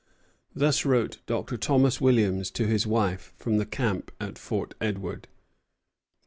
[0.55, 1.57] Thus wrote Dr.
[1.57, 5.27] Thomas Williams to his wife from the camp at Fort Edward.